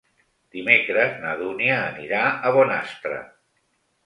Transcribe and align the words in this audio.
Dimecres 0.55 1.13
na 1.25 1.33
Dúnia 1.41 1.75
anirà 1.91 2.23
a 2.51 2.55
Bonastre. 2.57 3.21